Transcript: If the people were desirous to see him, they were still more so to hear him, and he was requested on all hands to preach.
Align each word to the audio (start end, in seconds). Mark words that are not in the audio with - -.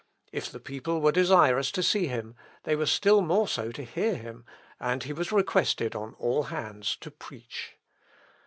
If 0.31 0.49
the 0.49 0.59
people 0.59 0.99
were 0.99 1.11
desirous 1.11 1.69
to 1.73 1.83
see 1.83 2.07
him, 2.07 2.33
they 2.63 2.75
were 2.75 2.87
still 2.87 3.21
more 3.21 3.47
so 3.47 3.71
to 3.71 3.83
hear 3.83 4.15
him, 4.15 4.45
and 4.79 5.03
he 5.03 5.13
was 5.13 5.31
requested 5.31 5.95
on 5.95 6.15
all 6.15 6.45
hands 6.45 6.95
to 7.01 7.11
preach. 7.11 7.75